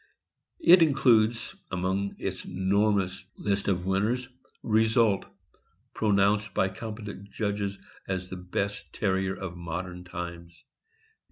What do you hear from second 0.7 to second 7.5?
includes among its enormous list of winners Result, pronounced by competent